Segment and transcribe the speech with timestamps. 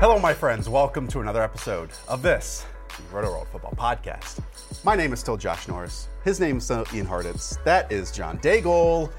[0.00, 0.66] Hello, my friends.
[0.66, 2.64] Welcome to another episode of this,
[3.12, 4.40] Roto World Football Podcast.
[4.82, 6.08] My name is still Josh Norris.
[6.24, 7.62] His name is still Ian Hartitz.
[7.64, 9.12] That is John Daigle.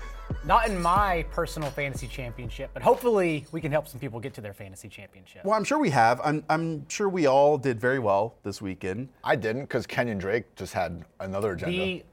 [0.43, 4.41] Not in my personal fantasy championship, but hopefully we can help some people get to
[4.41, 5.45] their fantasy championship.
[5.45, 6.19] Well, I'm sure we have.
[6.23, 9.09] I'm, I'm sure we all did very well this weekend.
[9.23, 11.77] I didn't because Kenyon Drake just had another agenda.
[11.77, 12.03] The,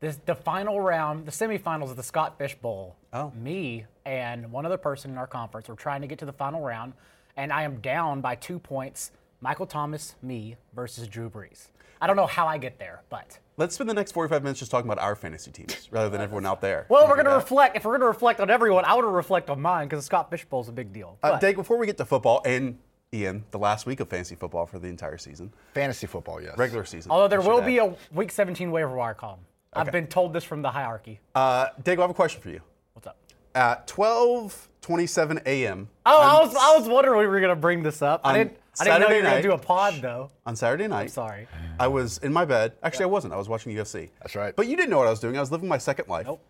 [0.00, 2.94] the the final round, the semifinals of the Scott Fish Bowl.
[3.14, 3.32] Oh.
[3.34, 6.60] Me and one other person in our conference were trying to get to the final
[6.60, 6.92] round,
[7.38, 9.12] and I am down by two points.
[9.40, 11.68] Michael Thomas, me versus Drew Brees.
[12.02, 14.70] I don't know how I get there, but Let's spend the next 45 minutes just
[14.70, 16.86] talking about our fantasy teams rather than everyone out there.
[16.88, 17.76] well, we're going to reflect.
[17.76, 20.30] If we're going to reflect on everyone, I want to reflect on mine because Scott
[20.30, 21.18] Fish Bowl is a big deal.
[21.24, 22.78] Uh, Dave, before we get to football and
[23.12, 26.56] Ian, the last week of fantasy football for the entire season, Fantasy football, yes.
[26.56, 27.10] regular season.
[27.10, 27.66] Although there will add.
[27.66, 29.40] be a Week 17 waiver wire column.
[29.72, 31.18] I've been told this from the hierarchy.
[31.34, 32.60] Uh, Dave, I have a question for you.
[32.92, 33.16] What's up?
[33.56, 35.88] At 12:27 a.m.
[36.06, 38.20] Oh, I was I was wondering we were gonna bring this up.
[38.22, 40.30] I On didn't I didn't know Saturday you were gonna night- do a pod though.
[40.46, 41.02] on Saturday night.
[41.02, 41.48] I'm sorry.
[41.78, 42.72] I was in my bed.
[42.82, 43.34] Actually, I wasn't.
[43.34, 44.10] I was watching UFC.
[44.20, 44.54] That's right.
[44.54, 45.36] But you didn't know what I was doing.
[45.36, 46.26] I was living my second life.
[46.26, 46.40] Nope.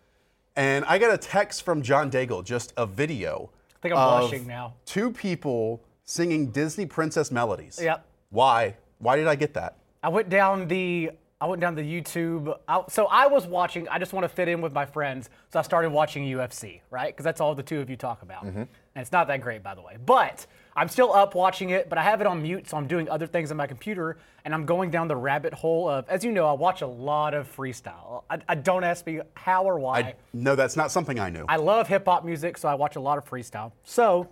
[0.55, 3.49] And I got a text from John Daigle, just a video.
[3.77, 4.73] I think I'm of blushing now.
[4.85, 7.79] Two people singing Disney princess melodies.
[7.81, 8.05] Yep.
[8.29, 8.75] Why?
[8.97, 9.77] Why did I get that?
[10.03, 11.11] I went down the
[11.41, 12.53] I went down the YouTube.
[12.67, 13.87] I, so I was watching.
[13.87, 17.13] I just want to fit in with my friends, so I started watching UFC, right?
[17.15, 18.59] Because that's all the two of you talk about, mm-hmm.
[18.59, 19.95] and it's not that great, by the way.
[20.05, 20.45] But
[20.79, 23.27] I'm still up watching it, but I have it on mute, so I'm doing other
[23.27, 26.47] things on my computer, and I'm going down the rabbit hole of, as you know,
[26.47, 28.23] I watch a lot of freestyle.
[28.29, 29.99] I, I don't ask me how or why.
[29.99, 31.43] I no, that's not something I knew.
[31.49, 33.73] I love hip hop music, so I watch a lot of freestyle.
[33.83, 34.29] So,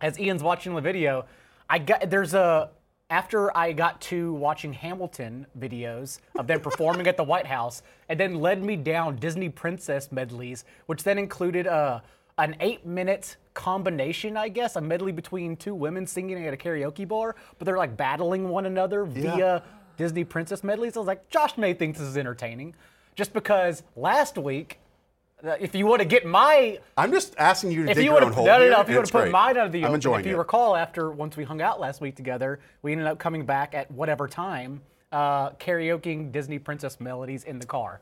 [0.00, 1.26] as Ian's watching the video,
[1.68, 2.70] I got there's a
[3.10, 8.20] after I got to watching Hamilton videos of them performing at the White House, and
[8.20, 12.00] then led me down Disney princess medleys, which then included a
[12.38, 17.06] an eight minute combination, I guess, a medley between two women singing at a karaoke
[17.06, 19.62] bar, but they're like battling one another via
[19.96, 20.96] Disney princess medleys.
[20.96, 22.74] I was like, Josh may think this is entertaining,
[23.14, 24.80] just because last week.
[25.44, 28.12] uh, If you want to get my I'm just asking you to if dig you
[28.12, 29.32] your own hole no, no, no, if you it's have put great.
[29.32, 30.38] mine out of the I'm enjoying if you it.
[30.38, 33.88] recall, after once we hung out last week together, we ended up coming back at
[33.92, 34.80] whatever time,
[35.12, 38.00] uh, karaokeing Disney princess melodies in the car.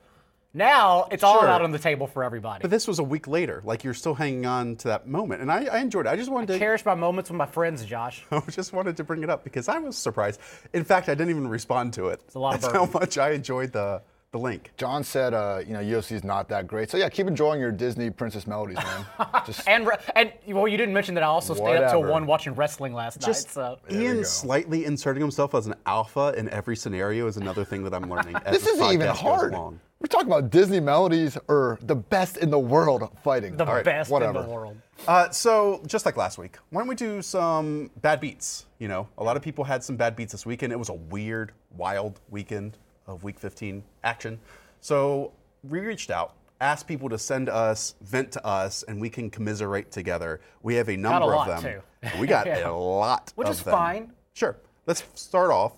[0.54, 1.48] Now it's all Sure.
[1.48, 2.60] out on the table for everybody.
[2.62, 3.62] But this was a week later.
[3.64, 6.10] Like you're still hanging on to that moment, and I, I enjoyed it.
[6.10, 8.24] I just wanted to Cherish my moments with my friends, Josh.
[8.30, 10.40] I just wanted to bring it up because I was surprised.
[10.74, 12.20] In fact, I didn't even respond to it.
[12.26, 14.02] It's a lot of That's how much I enjoyed the
[14.32, 14.70] the link.
[14.78, 16.90] John said, uh, you know, UFC is not that great.
[16.90, 19.04] So yeah, keep enjoying your Disney princess melodies, man.
[19.46, 22.24] Just And re- and well, you didn't mention that I also stayed up till one
[22.26, 23.52] watching wrestling last Just night.
[23.52, 27.84] So we Ian slightly inserting himself as an alpha in every scenario is another thing
[27.84, 28.36] that I'm learning.
[28.50, 29.78] This isn't even podcast goes hard.
[30.02, 30.08] Along.
[30.10, 33.56] We're talking about Disney melodies or the best in the world fighting.
[33.56, 34.40] the All right, best whatever.
[34.40, 34.76] in the world.
[35.06, 38.66] Uh, so just like last week, why don't we do some bad beats?
[38.78, 40.72] You know, a lot of people had some bad beats this weekend.
[40.72, 44.38] It was a weird, wild weekend of Week 15 action.
[44.80, 45.32] So
[45.68, 49.90] we reached out, asked people to send us, vent to us, and we can commiserate
[49.90, 50.40] together.
[50.62, 51.82] We have a number lot, of them.
[52.02, 52.18] too.
[52.20, 52.68] We got Yeah.
[52.68, 53.72] a lot, Which of is them.
[53.72, 54.12] fine.
[54.34, 54.56] Sure.
[54.86, 55.72] Let's start off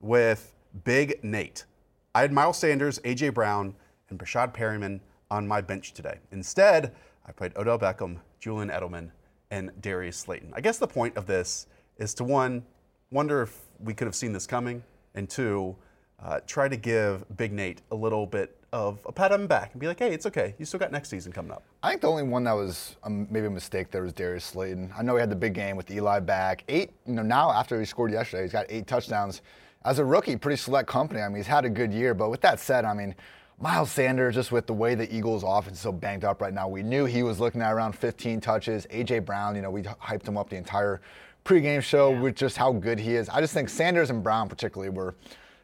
[0.00, 0.54] with
[0.84, 1.64] Big Nate.
[2.12, 3.72] I had Miles Sanders, AJ Brown,
[4.08, 4.98] and Breshad Perriman
[5.30, 6.18] on my bench today.
[6.32, 6.92] Instead,
[7.24, 9.10] I played Odell Beckham, Julian Edelman,
[9.52, 10.52] and Darius Slayton.
[10.54, 11.68] I guess the point of this
[11.98, 12.64] is to one,
[13.12, 14.82] wonder if we could have seen this coming,
[15.14, 15.76] and two,
[16.20, 19.70] uh, try to give Big Nate a little bit of a pat on the back
[19.72, 20.56] and be like, hey, it's okay.
[20.58, 21.62] You still got next season coming up.
[21.84, 24.92] I think the only one that was um, maybe a mistake there was Darius Slayton.
[24.96, 26.64] I know he had the big game with Eli back.
[26.68, 29.42] Eight, you know, now after he scored yesterday, he's got eight touchdowns.
[29.84, 31.20] As a rookie, pretty select company.
[31.20, 32.12] I mean, he's had a good year.
[32.12, 33.14] But with that said, I mean,
[33.58, 36.68] Miles Sanders, just with the way the Eagles' offense is so banged up right now,
[36.68, 38.86] we knew he was looking at around 15 touches.
[38.86, 41.00] AJ Brown, you know, we hyped him up the entire
[41.44, 43.28] pregame show with just how good he is.
[43.30, 45.14] I just think Sanders and Brown particularly were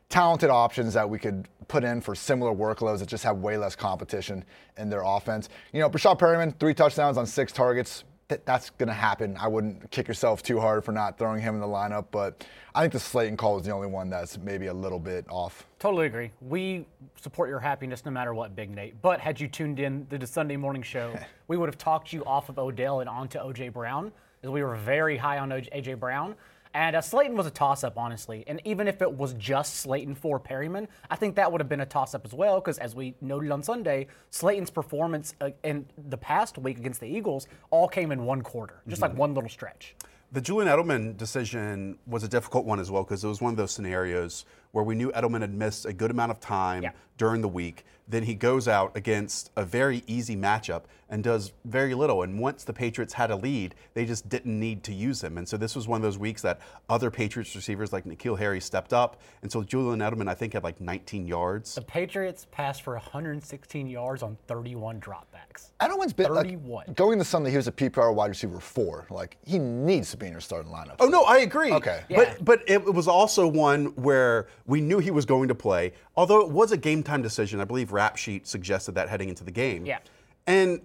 [0.09, 3.77] talented options that we could put in for similar workloads that just have way less
[3.77, 4.45] competition
[4.79, 5.49] in their offense.
[5.73, 8.05] You know, Breshad Perriman, three touchdowns on six targets.
[8.29, 9.37] Th- that's going to happen.
[9.39, 12.45] I wouldn't kick yourself too hard for not throwing him in the lineup, but
[12.75, 15.67] I think the Slayton call is the only one that's maybe a little bit off.
[15.79, 16.33] Totally agree.
[16.41, 16.87] We
[17.21, 19.01] support your happiness no matter what, Big Nate.
[19.01, 21.17] But had you tuned in to the Sunday morning show,
[21.49, 24.11] we would have talked you off of Odell and onto OJ Brown,
[24.43, 26.35] as we were very high on AJ Brown.
[26.77, 28.45] And uh, Slayton was a toss up, honestly.
[28.47, 31.81] And even if it was just Slayton for Perriman, I think that would have been
[31.81, 35.87] a toss up as well, because as we noted on Sunday, Slayton's performance uh, in
[35.97, 39.49] the past week against the Eagles all came in one quarter, just like one little
[39.49, 39.97] stretch.
[40.33, 43.57] The Julian Edelman decision was a difficult one as well because it was one of
[43.57, 46.91] those scenarios where we knew Edelman had missed a good amount of time Yeah.
[47.17, 47.87] during the week.
[48.09, 52.23] Then he goes out against a very easy matchup and does very little.
[52.23, 55.39] And once the Patriots had a lead, they just didn't need to use him.
[55.39, 58.61] And so this was one of those weeks that other Patriots receivers like N'Keal Harry
[58.61, 59.21] stepped up.
[59.43, 61.75] And so Julian Edelman, I think, had like 19 yards.
[61.75, 65.71] The Patriots passed for 116 yards on 31 dropbacks.
[65.81, 66.87] Edelman's been like, 31.
[66.95, 69.07] going to Sunday, he was a PPR wide receiver four.
[69.11, 70.97] Like he needs to be in your starting lineup.
[70.99, 71.73] Oh no, I agree.
[71.73, 72.03] Okay.
[72.09, 72.17] Yeah.
[72.17, 75.93] But but it was also one where we knew he was going to play.
[76.17, 79.43] Although it was a game time decision, I believe Rap Sheet suggested that heading into
[79.43, 79.87] the game.
[79.87, 79.99] Yeah.
[80.47, 80.81] And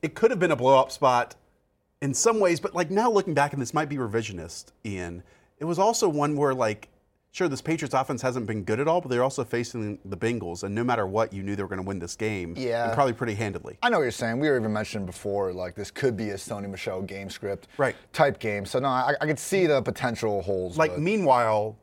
[0.00, 1.34] it could have been a blow up spot
[2.00, 5.22] in some ways, but like now looking back, and this might be revisionist, Ian.
[5.58, 6.88] It was also one where like.
[7.32, 10.62] Sure, this Patriots offense hasn't been good at all, but they're also facing the Bengals,
[10.62, 12.84] and no matter what, you knew they were going to win this game, Yeah.
[12.86, 13.76] and probably pretty handedly.
[13.82, 14.40] I know what you're saying.
[14.40, 17.94] We were even mentioning before, like this could be a Sony Michel game script Right.
[18.14, 18.64] type game.
[18.64, 20.78] So no, I, I could see the potential holes.
[20.78, 21.76] Like but- meanwhile,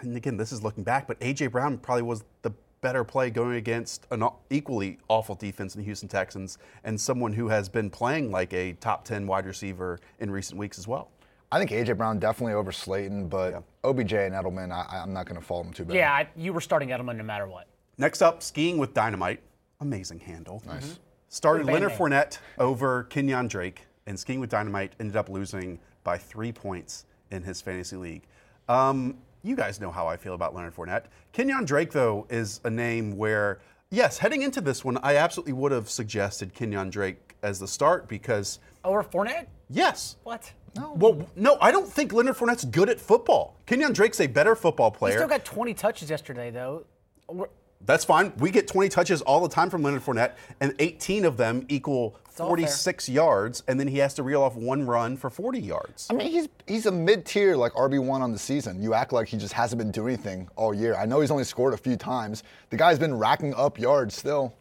[0.00, 2.50] and again, this is looking back, but AJ Brown probably was the
[2.82, 7.48] better play going against an equally awful defense in the Houston Texans and someone who
[7.48, 11.10] has been playing like a top 10 wide receiver in recent weeks as well.
[11.50, 15.40] I think AJ Brown definitely over Slayton, but OBJ and Edelman, I, I'm not going
[15.40, 15.94] to fault them too bad.
[15.94, 17.66] Yeah, I, you were starting Edelman no matter what.
[17.98, 19.40] Next up, skiing with dynamite.
[19.80, 20.62] Amazing handle.
[20.66, 20.98] Nice.
[21.28, 21.98] Started Good band Leonard name.
[21.98, 27.42] Fournette over Kenyon Drake, and skiing with dynamite ended up losing by three points in
[27.42, 28.22] his fantasy league.
[28.68, 31.04] Um, you guys know how I feel about Leonard Fournette.
[31.32, 33.60] Kenyon Drake, though, is a name where,
[33.90, 38.08] yes, heading into this one, I absolutely would have suggested Kenyon Drake as the start
[38.08, 39.46] because, Over Fournette?
[39.68, 40.16] yes.
[40.22, 40.52] What?
[40.76, 40.92] No.
[40.94, 43.56] Well, no, I don't think Leonard Fournette's good at football.
[43.66, 45.12] Kenyon Drake's a better football player.
[45.14, 46.86] He still got 20 touches yesterday, though.
[47.28, 47.50] We're-
[47.84, 48.32] That's fine.
[48.38, 52.04] We get 20 touches all the time from Leonard Fournette, and 18 of them equal
[52.04, 56.06] all 46 yards, and then he has to reel off one run for 40 yards.
[56.10, 58.82] I mean, he's he's a mid-tier like RB one on the season.
[58.82, 60.94] You act like he just hasn't been doing anything all year.
[60.96, 62.42] I know he's only scored a few times.
[62.70, 64.54] The guy's been racking up yards still.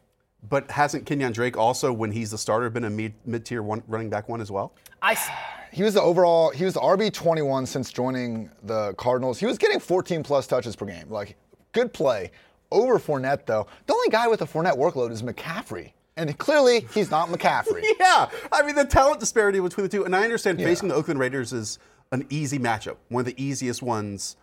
[0.50, 4.10] But hasn't Kenyon Drake also, when he's the starter, been a mid- mid-tier one, running
[4.10, 4.74] back one as well?
[5.02, 5.30] I, s-
[5.72, 6.50] He was the overall.
[6.50, 9.40] He was the RB 21 since joining the Cardinals.
[9.40, 11.10] He was getting 14 plus touches per game.
[11.10, 11.38] Like
[11.74, 12.32] good play.
[12.72, 17.12] Over Fournette though, the only guy with a Fournette workload is McCaffrey, and clearly he's
[17.12, 17.84] not McCaffrey.
[18.00, 21.20] Yeah, I mean the talent disparity between the two, and I understand facing the Oakland
[21.20, 21.80] Raiders is
[22.12, 24.36] an easy matchup, one of the easiest ones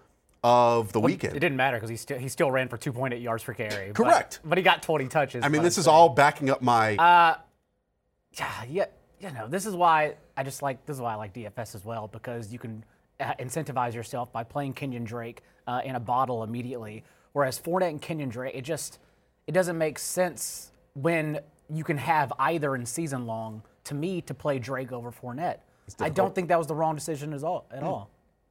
[0.44, 1.36] of the it weekend.
[1.36, 3.92] It didn't matter because he still he still ran for 2.8 yards per carry.
[3.92, 4.40] Correct.
[4.44, 5.44] But, he got 20 touches.
[5.44, 6.92] I mean, this is all backing up my.
[6.92, 8.86] yeah, yeah,
[9.20, 11.84] you know, this is why I just like this is why I like DFS as
[11.84, 12.84] well because you can
[13.20, 17.04] uh, incentivize yourself by playing Kenyon Drake uh, in a bottle immediately.
[17.32, 18.98] Whereas Fournette and Kenyon Drake, it just
[19.46, 21.40] it doesn't make sense when
[21.72, 23.62] you can have either in season long.
[23.84, 25.58] To me, to play Drake over Fournette,
[25.98, 27.66] I don't think that was the wrong decision at all.
[27.70, 27.86] At hmm.
[27.86, 28.10] all.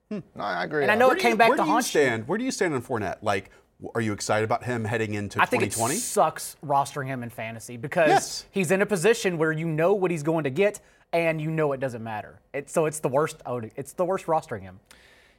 [0.09, 0.19] Hmm.
[0.35, 0.83] No, I agree.
[0.83, 1.89] And I know Where it came you- back to you haunt you.
[1.89, 2.27] stand?
[2.27, 3.17] Where do you stand on Fournette?
[3.21, 3.51] Like,
[3.93, 5.43] are you excited about him heading into 2020?
[5.43, 5.95] I think 2020?
[5.95, 8.45] it sucks rostering him in fantasy because Yes.
[8.51, 10.79] he's in a position where you know what he's going to get
[11.13, 12.39] and you know it doesn't matter.
[12.53, 13.41] It, so it's the worst.
[13.45, 14.79] oh, It's the worst rostering him.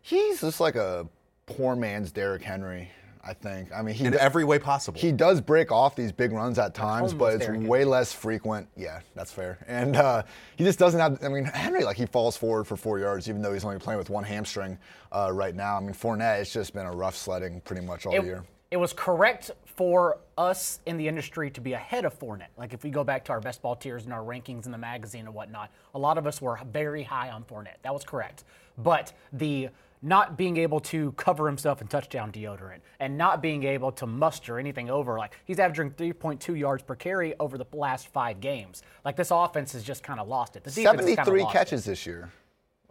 [0.03, 1.09] he's just like a
[1.47, 2.91] poor man's Derrick Henry.
[3.25, 3.71] I think.
[3.75, 4.99] I mean, he in every way possible.
[5.01, 8.69] He does break off these big runs at times, but it's Derrick way less frequent.
[8.77, 9.59] Yeah, that's fair.
[9.67, 10.23] And uh,
[10.57, 11.23] he just doesn't have.
[11.23, 13.99] I mean, Henry like he falls forward for four yards, even though he's only playing
[13.99, 14.79] with one hamstring
[15.13, 15.77] uh, right now.
[15.77, 18.45] I mean, Fournette, it's just been a rough sledding pretty much all It, year.
[18.71, 22.49] it was correct for us in the industry to be ahead of Fournette.
[22.57, 24.79] Like if we go back to our best ball tiers and our rankings in the
[24.79, 27.77] magazine and whatnot, a lot of us were very high on Fournette.
[27.83, 28.45] That was correct.
[28.77, 29.69] But the
[30.03, 34.59] not being able to cover himself in touchdown deodorant and not being able to muster
[34.59, 38.83] anything over like he's averaging 3.2 yards per carry over the last five games.
[39.05, 40.65] Like this offense has just kind of lost it.
[40.65, 42.31] The defense has kinda 73 lost catches this year.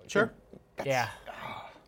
[0.08, 0.34] Sure.
[0.80, 0.88] It.
[0.88, 1.10] Yeah.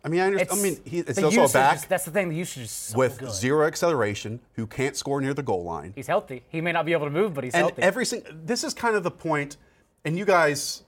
[0.02, 0.50] I mean, I understand.
[0.50, 2.30] It's, I mean, he, it's the also a back is- that's the thing.
[2.30, 3.32] The usage is so with good.
[3.32, 5.92] zero acceleration who can't score near the goal line.
[5.94, 6.42] He's healthy.
[6.48, 7.82] He may not be able to move, but he's and healthy.
[7.82, 9.58] every single this is kind of the point
[10.04, 10.84] and you guys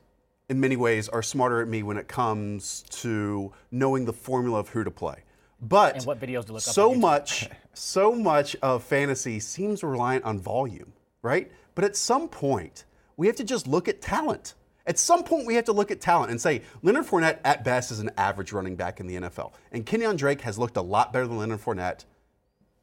[0.53, 4.69] in many ways are smarter at me when it comes to knowing the formula of
[4.69, 5.25] who to play
[5.61, 10.39] but And what videos to look so much so much of fantasy seems reliant on
[10.39, 10.93] volume
[11.23, 12.85] right but at some point
[13.17, 14.55] we have to just look at talent
[14.85, 17.93] at some point, we have to look at talent and say Leonard Fournette, at best,
[17.93, 19.53] is an average running back in the NFL.
[19.71, 22.05] And Kenyon Drake has looked a lot better than Leonard Fournette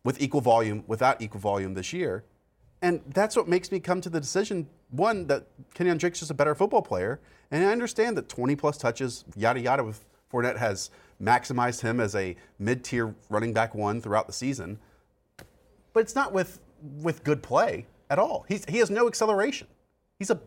[0.05, 2.23] with equal volume, without equal volume this year.
[2.81, 6.33] And that's what makes me come to the decision one, that Kenyon Drake's just a
[6.33, 7.19] better football player.
[7.51, 10.89] And I understand that 20 plus touches, yada, yada, with Fournette has
[11.21, 14.79] maximized him as a mid tier running back one throughout the season.
[15.93, 16.59] But it's not with,
[17.01, 18.45] with good play at all.
[18.47, 19.67] He's, he has no acceleration.
[20.17, 20.39] He's a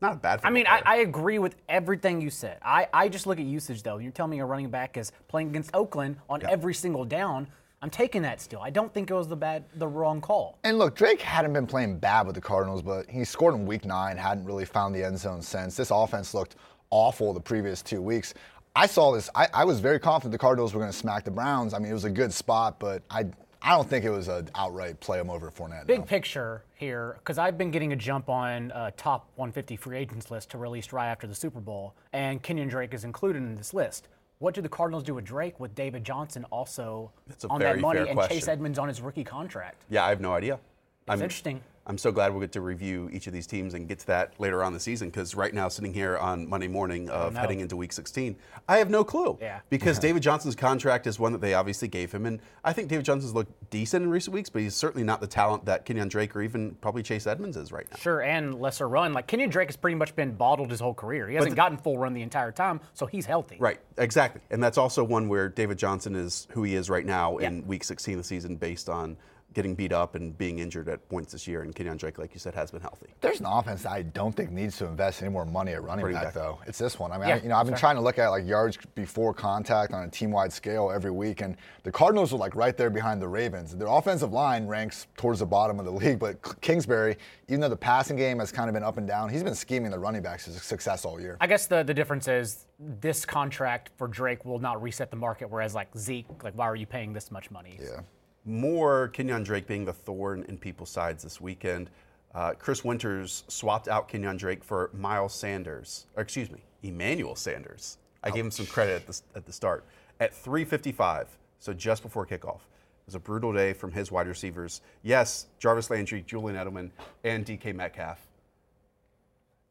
[0.00, 0.80] not a bad I mean, I.
[0.86, 2.58] I agree with everything you said.
[2.62, 3.98] I, I just look at usage though.
[3.98, 7.48] You're telling me a running back is playing against Oakland on every single down.
[7.80, 8.60] I'm taking that still.
[8.60, 10.58] I don't think it was the bad, the wrong call.
[10.64, 13.84] And look, Drake hadn't been playing bad with the Cardinals, but he scored in week
[13.84, 15.76] nine, hadn't really found the end zone since.
[15.76, 16.56] This offense looked
[16.90, 18.34] awful the previous two weeks.
[18.74, 21.30] I saw this, I, I was very confident the Cardinals were going to smack the
[21.30, 21.72] Browns.
[21.72, 23.26] I mean, it was a good spot, but I,
[23.62, 25.86] I don't think it was an outright play him over Fournette.
[25.86, 26.04] Big no.
[26.04, 30.50] picture here, because I've been getting a jump on uh, top 150 free agents list
[30.50, 34.08] to release right after the Super Bowl, and Kenyon Drake is included in this list.
[34.38, 37.10] What do the Cardinals do with Drake with David Johnson also
[37.50, 38.36] on that money and question.
[38.36, 39.84] Chase Edmonds on his rookie contract?
[39.90, 40.60] Yeah, I have no idea.
[41.08, 41.60] It's interesting.
[41.88, 44.38] I'm so glad we'll get to review each of these teams and get to that
[44.38, 47.60] later on in the season because right now, sitting here on Monday morning of heading
[47.60, 48.36] into week 16,
[48.68, 49.38] I have no clue.
[49.40, 49.60] Yeah.
[49.70, 52.26] Because David Johnson's contract is one that they obviously gave him.
[52.26, 55.26] And I think David Johnson's looked decent in recent weeks, but he's certainly not the
[55.26, 57.96] talent that Kenyon Drake or even probably Chase Edmonds is right now.
[57.96, 59.12] Sure, and lesser run.
[59.14, 61.28] Like Kenyon Drake has pretty much been bottled his whole career.
[61.28, 63.56] He hasn't the- gotten full run the entire time, so he's healthy.
[63.58, 64.40] Right, exactly.
[64.50, 67.48] And that's also one where David Johnson is who he is right now Yeah.
[67.48, 69.16] in week 16 of the season based on
[69.54, 71.62] getting beat up and being injured at points this year.
[71.62, 73.06] And Kenyon Drake, like you said, has been healthy.
[73.20, 76.04] There's an offense that I don't think needs to invest any more money at running
[76.04, 76.34] Running back, back.
[76.34, 76.58] though.
[76.66, 77.10] It's this one.
[77.12, 77.80] I mean, Yeah, I, you know, I've been fair.
[77.80, 81.56] trying to look at like yards before contact on a team-wide scale every week, and
[81.82, 83.74] the Cardinals are like right there behind the Ravens.
[83.74, 87.16] Their offensive line ranks towards the bottom of the league, but Kingsbury,
[87.48, 89.90] even though the passing game has kind of been up and down, he's been scheming
[89.90, 91.36] the running backs to success all year.
[91.40, 92.66] I guess the, the difference is
[93.00, 96.76] this contract for Drake will not reset the market, whereas like Zeke, like why are
[96.76, 97.78] you paying this much money?
[97.82, 98.00] yeah.
[98.44, 101.90] More Kenyon Drake being the thorn in people's sides this weekend.
[102.34, 107.98] Uh, Chris Winters swapped out Kenyon Drake for Miles Sanders, or excuse me, Emmanuel Sanders.
[108.22, 109.84] I gave him some credit at the, at the start.
[110.20, 111.26] At 3:55,
[111.58, 114.80] so just before kickoff, it was a brutal day from his wide receivers.
[115.02, 116.90] Yes, Jarvis Landry, Julian Edelman,
[117.24, 118.18] and DK Metcalf.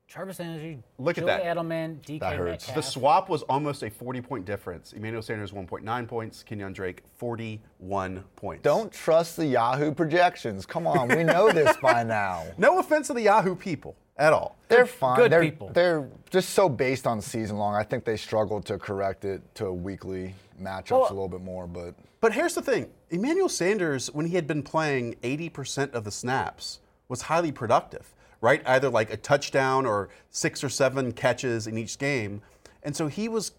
[0.07, 1.57] Jarvis Energy, Look at Julian that.
[1.57, 2.71] Edelman, DK That hurts.
[2.71, 4.93] The swap was almost a 40-point difference.
[4.93, 8.63] Emmanuel Sanders 1.9 points, Kenyon Drake 41 points.
[8.63, 10.65] Don't trust the Yahoo projections.
[10.65, 12.45] Come on, we know this by now.
[12.57, 14.55] No offense to the Yahoo people at all.
[14.69, 15.17] They're fine.
[15.17, 15.71] Good they're, people.
[15.73, 17.75] They're just so based on season long.
[17.75, 21.67] I think they struggled to correct it to weekly matchups Well- a little bit more,
[21.67, 26.11] but But here's the thing Emmanuel Sanders, when he had been playing 80% of the
[26.11, 28.61] snaps, was highly productive, right?
[28.65, 32.41] Either like a touchdown or six or seven catches in each game.
[32.83, 33.51] And so he was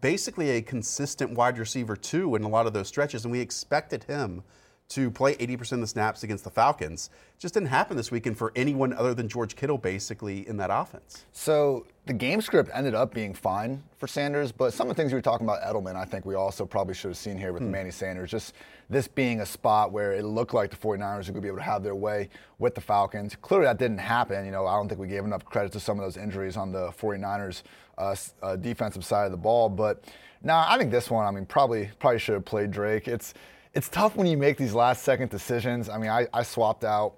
[0.00, 3.24] basically a consistent wide receiver, too, in a lot of those stretches.
[3.24, 4.42] And we expected him
[4.88, 7.10] to play 80% of the snaps against the Falcons.
[7.38, 11.24] Just didn't happen this weekend for anyone other than George Kittle, basically, in that offense.
[11.32, 15.10] So the game script ended up being fine for Sanders, but some of the things
[15.10, 17.62] you were talking about Edelman, I think we also probably should have seen here with
[17.62, 17.72] hmm.
[17.72, 18.30] Manny Sanders.
[18.30, 18.54] Just
[18.88, 21.58] this being a spot where it looked like the 49ers were going to be able
[21.58, 22.28] to have their way
[22.58, 23.36] with the Falcons.
[23.40, 24.44] Clearly that didn't happen.
[24.44, 26.72] You know, I don't think we gave enough credit to some of those injuries on
[26.72, 27.62] the 49ers
[27.98, 29.68] uh, uh, defensive side of the ball.
[29.68, 30.04] But
[30.42, 33.08] now I think this one, I mean, probably probably should have played Drake.
[33.08, 33.34] It's
[33.74, 35.88] it's tough when you make these last second decisions.
[35.88, 37.14] I mean, I, I swapped out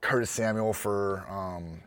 [0.00, 1.80] Curtis Samuel for um,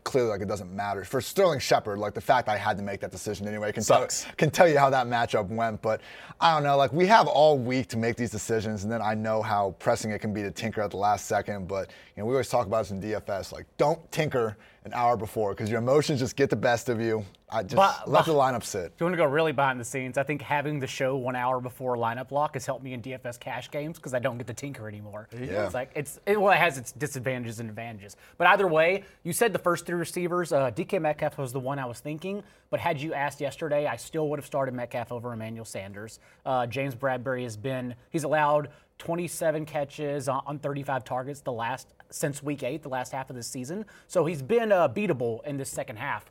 [0.00, 1.98] clearly like it doesn't matter for Sterling Shepard.
[1.98, 4.24] Like the fact I had to make that decision anyway can Sucks.
[4.24, 5.82] tell can tell you how that matchup went.
[5.82, 6.00] But
[6.40, 6.76] I don't know.
[6.76, 10.10] Like we have all week to make these decisions, and then I know how pressing
[10.10, 11.68] it can be to tinker at the last second.
[11.68, 13.52] But you know we always talk about this in DFS.
[13.52, 17.24] Like don't tinker an hour before because your emotions just get the best of you.
[17.50, 18.86] I just But- let the lineup sit.
[18.94, 21.36] If you want to go really behind the scenes, I think having the show one
[21.36, 24.46] hour before lineup lock has helped me in DFS cash games because I don't get
[24.48, 25.28] to tinker anymore.
[25.32, 25.66] Yeah.
[25.66, 28.16] It's like it's it, well, it has its disadvantages and advantages.
[28.38, 30.52] But either way, you said the first three receivers.
[30.52, 32.42] Uh, DK Metcalf was the one I was thinking.
[32.70, 36.18] But had you asked yesterday, I still would have started Metcalf over Emmanuel Sanders.
[36.46, 41.88] Uh, James Bradberry has been he's allowed 27 catches on, on 35 targets the last
[42.12, 43.84] since week eight, the last half of the season.
[44.06, 46.30] So he's been uh, beatable in this second half.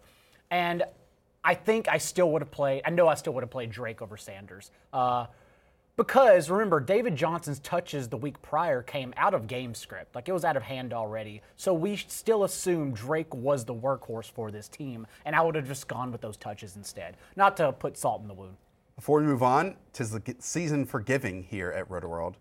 [0.49, 0.83] And
[1.43, 2.83] I think I still would have played.
[2.85, 4.71] I know I still would have played Drake over Sanders.
[4.93, 5.25] Uh,
[5.97, 10.15] because remember, David Johnson's touches the week prior came out of game script.
[10.15, 11.41] Like it was out of hand already.
[11.57, 15.05] So we still assume Drake was the workhorse for this team.
[15.25, 17.17] And I would have just gone with those touches instead.
[17.35, 18.55] Not to put salt in the wound.
[18.95, 22.37] Before we move on, tis the season for giving here at Roto World,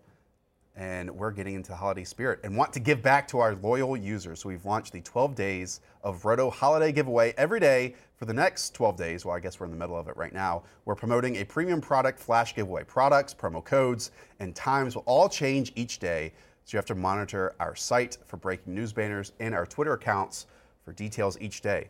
[0.75, 3.97] and we're getting into the holiday spirit and want to give back to our loyal
[3.97, 4.41] users.
[4.41, 8.73] So we've launched the 12 days of Roto holiday giveaway every day for the next
[8.73, 9.25] 12 days.
[9.25, 10.63] Well, I guess we're in the middle of it right now.
[10.85, 12.83] We're promoting a premium product flash giveaway.
[12.85, 16.31] Products, promo codes, and times will all change each day.
[16.63, 20.45] So you have to monitor our site for breaking news banners and our Twitter accounts
[20.85, 21.89] for details each day.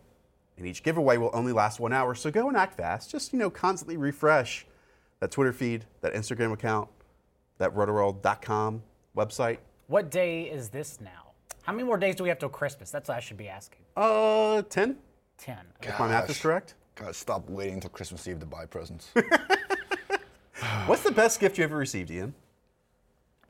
[0.58, 3.10] And each giveaway will only last one hour, so go and act fast.
[3.10, 4.66] Just, you know, constantly refresh
[5.20, 6.90] that Twitter feed, that Instagram account,
[7.62, 8.82] that rotoworld.com
[9.16, 9.58] website.
[9.88, 11.32] What day is this now?
[11.64, 12.92] How many more days do we have till Christmas?
[12.92, 13.80] That's what I should be asking.
[13.96, 14.98] Uh, 10,
[15.38, 15.58] 10.
[15.84, 16.42] if my math is Gosh.
[16.42, 16.74] correct.
[16.96, 19.12] Gotta stop waiting until Christmas Eve to buy presents.
[20.86, 22.34] What's the best gift you ever received, Ian?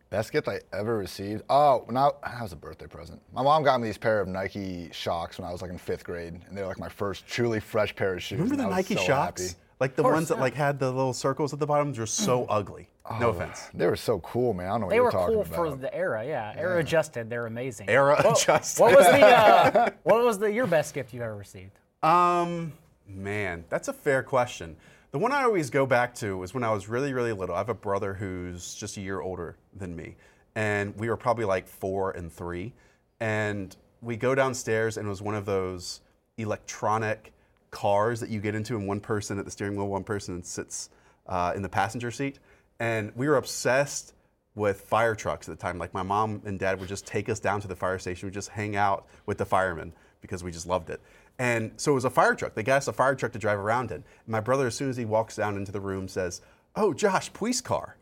[0.10, 1.44] Best gift I ever received?
[1.50, 3.22] Oh, when I, that was a birthday present.
[3.34, 6.04] My mom got me these pair of Nike Shox when I was like in fifth
[6.04, 8.40] grade, and they were like my first truly fresh pair of shoes.
[8.40, 9.24] Remember and the I was Nike so Shox?
[9.24, 9.48] happy.
[9.82, 10.42] Like the course, ones that yeah.
[10.42, 11.92] like had the little circles at the bottom?
[11.92, 12.88] They're so ugly.
[13.20, 13.68] No offense.
[13.74, 14.68] They were so cool, man.
[14.68, 15.56] I don't know what They you're were talking cool about.
[15.56, 16.54] for the era, yeah.
[16.56, 17.90] Era adjusted, they're amazing.
[17.90, 18.80] Era What- adjusted.
[18.80, 21.72] What was the uh, what was the your best gift you've ever received?
[22.04, 22.74] Um,
[23.08, 24.78] man, that's a fair question.
[25.10, 27.56] The one I always go back to was when I was really, really little.
[27.56, 30.16] I have a brother who's just a year older than me,
[30.56, 32.72] and we were probably like four and three.
[33.20, 36.02] And we go downstairs, and it was one of those
[36.38, 37.34] electronic
[37.72, 40.90] cars that you get into, and one person at the steering wheel, one person sits
[41.28, 42.40] uh, in the passenger seat.
[42.80, 44.14] And we were obsessed
[44.56, 45.78] with fire trucks at the time.
[45.78, 48.28] Like my mom and dad would just take us down to the fire station.
[48.28, 51.00] We'd just hang out with the firemen because we just loved it.
[51.40, 52.54] And so it was a fire truck.
[52.54, 53.98] They got us a fire truck to drive around in.
[53.98, 56.42] And my brother, as soon as he walks down into the room, says,
[56.76, 57.96] "Oh, Josh, police car."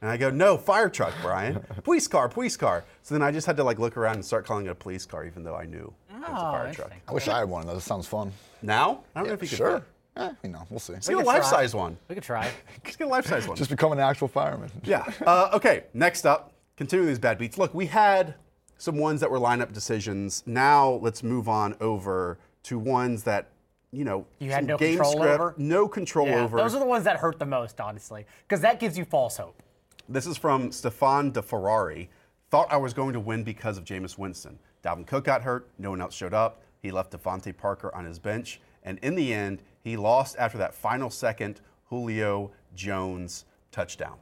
[0.00, 1.60] And I go, "No, fire truck, Brian.
[1.82, 4.46] police car, police car." So then I just had to like look around and start
[4.46, 6.92] calling it a police car, even though I knew it was a Oh, fire truck.
[7.08, 7.78] I wish I had one of those.
[7.78, 8.32] It sounds fun.
[8.66, 9.56] Now I don't know if you could.
[9.58, 9.82] Sure.
[10.16, 10.94] Eh, you know, we'll see.
[10.94, 11.96] Let's get a life size one.
[12.08, 12.50] We could try.
[12.84, 13.56] Let's get a life size one.
[13.56, 14.70] Just become an actual fireman.
[14.84, 15.04] Yeah.
[15.26, 15.84] Uh, okay.
[15.94, 17.58] Next up, continuing these bad beats.
[17.58, 18.34] Look, we had
[18.78, 20.42] some ones that were lineup decisions.
[20.46, 23.48] Now let's move on over to ones that
[23.92, 25.54] you know You had no game control script, over?
[25.58, 26.56] no control Yeah, over.
[26.56, 29.62] those are the ones that hurt the most, honestly, because that gives you false hope.
[30.08, 32.10] This is from Stefan De Ferrari.
[32.50, 34.58] Thought I was going to win because of Jameis Winston.
[34.84, 35.68] Dalvin Cook got hurt.
[35.78, 36.62] No one else showed up.
[36.80, 38.60] He left DeVante Parker on his bench.
[38.82, 41.60] And in the end, he lost after that final second
[41.90, 44.16] Julio Jones touchdown.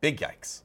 [0.00, 0.62] Big yikes.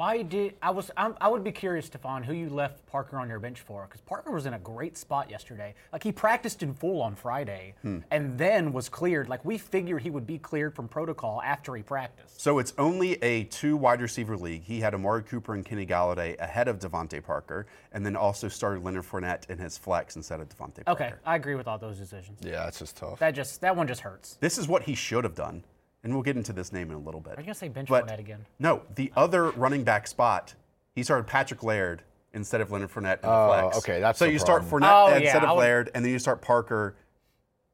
[0.00, 3.28] Why did I was I'm, I would be curious, Stefan, who you left Parker on
[3.28, 3.84] your bench for?
[3.86, 5.74] Because Parker was in a great spot yesterday.
[5.92, 7.98] Like he practiced in full on Friday, Hmm.
[8.10, 9.28] and then was cleared.
[9.28, 12.40] Like we figured he would be cleared from protocol after he practiced.
[12.40, 14.62] So it's only a two wide receiver league.
[14.62, 18.82] He had Amari Cooper and Kenny Golladay ahead of DeVante Parker, and then also started
[18.82, 20.92] Leonard Fournette in his flex instead of DeVante Parker.
[21.04, 22.38] Okay, I agree with all those decisions.
[22.40, 23.18] Yeah, it's just tough.
[23.18, 24.38] That just that one just hurts.
[24.40, 25.62] This is what he should have done,
[26.02, 27.34] and we'll get into this name in a little bit.
[27.36, 28.46] Are you gonna say bench But- Fournette again?
[28.58, 30.54] No, the other running back spot,
[30.94, 33.78] he started Patrick Laird instead of Leonard Fournette in the Oh, flex.
[33.78, 34.82] okay, that's so the you start problem.
[34.82, 36.94] Fournette Oh, instead yeah, of Laird, and then you start Parker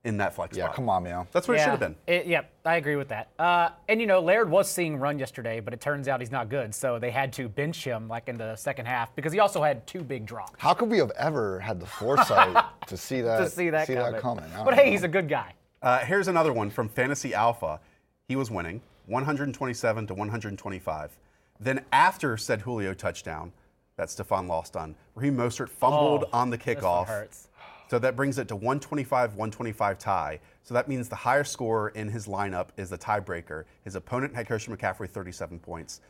[0.05, 0.77] in that flex yeah, spot.
[0.77, 1.27] come on, man.
[1.33, 1.97] That's what it should have been.
[2.07, 3.29] It, yep, I agree with that.
[3.41, 6.49] Uh, and you know, Laird was seeing run yesterday, but it turns out he's not
[6.49, 6.73] good.
[6.75, 9.85] So they had to bench him like in the second half because he also had
[9.87, 10.53] two big drops.
[10.59, 13.39] How could we have ever had the foresight to see that?
[13.39, 14.21] to see that coming.
[14.21, 14.45] coming?
[14.57, 14.91] I But hey, know.
[14.93, 15.55] he's a good guy.
[15.83, 17.81] Uh, here's another one from Fantasy Alpha.
[18.29, 21.17] He was winning 127 to 125.
[21.61, 23.53] Then after said Julio touchdown
[23.97, 27.07] that Stefan lost on, Raheem Mostert fumbled Oh, on the this one kickoff.
[27.07, 27.49] hurts.
[27.89, 30.41] So that brings it to 125 125 tie.
[30.65, 33.63] So that means the higher scorer in his lineup is the tiebreaker.
[33.85, 36.01] His opponent had Christian McCaffrey 37 points.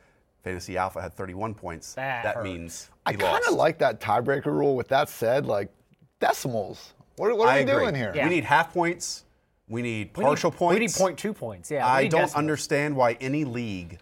[0.42, 1.92] Fantasy Alpha had 31 points.
[1.94, 2.44] That hurts.
[2.44, 4.74] means I kind of like that tiebreaker rule.
[4.74, 5.68] With that said, like
[6.18, 6.94] decimals.
[7.16, 7.82] What, what are I we agree.
[7.82, 8.12] doing here?
[8.14, 8.24] Yeah.
[8.24, 9.24] We need half points.
[9.68, 10.74] We need We partial need, points.
[10.74, 11.70] We need point two points.
[11.70, 11.86] Yeah.
[11.86, 12.34] I don't decimals.
[12.36, 13.98] understand why any league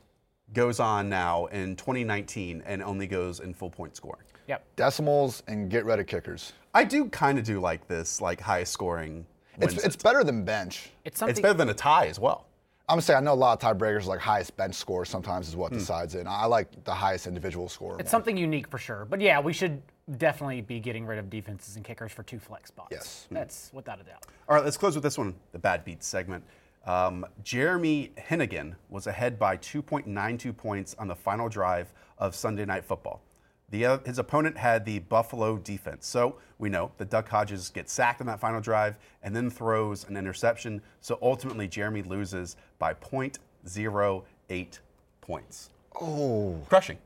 [0.53, 4.25] goes on now in 2019 and only goes in full point scoring.
[4.47, 4.65] Yep.
[4.77, 6.53] Decimals and get rid of kickers.
[6.75, 9.25] I do kind of do like this, like high scoring.
[9.61, 10.91] It's, it's better than bench.
[11.05, 11.31] It's something.
[11.33, 12.47] It's better than a tie as well.
[12.89, 15.49] I'm gonna say I know a lot of tiebreakers are like highest bench score sometimes
[15.49, 15.79] is what Hmm.
[15.79, 16.21] decides it.
[16.21, 17.95] And I like the highest individual score.
[17.99, 18.11] It's more.
[18.11, 19.07] something unique for sure.
[19.09, 19.81] But yeah, we should
[20.19, 22.91] definitely be getting rid of defenses and kickers for two flex spots.
[22.93, 23.27] Yes.
[23.31, 24.27] That's without a doubt.
[24.49, 26.45] All right, let's close with this one, the bad beats segment.
[26.87, 32.85] Um, Jeremy Hennigan was ahead by 2.92 points on the final drive of Sunday Night
[32.85, 33.23] Football.
[33.71, 36.07] The, uh, his opponent had the Buffalo defense.
[36.07, 40.07] So we know that Duck Hodges gets sacked on that final drive and then throws
[40.09, 40.83] an interception.
[41.01, 44.79] So ultimately, Jeremy loses by 0.08
[45.23, 45.71] points.
[46.01, 46.61] Oh.
[46.69, 46.99] Crushing.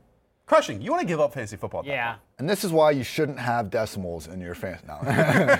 [0.49, 0.81] Crushing.
[0.81, 1.83] You want to give up fantasy football?
[1.85, 2.13] Yeah.
[2.13, 2.21] point.
[2.39, 4.79] And this is why you shouldn't have decimals in your fan.
[4.87, 4.99] No.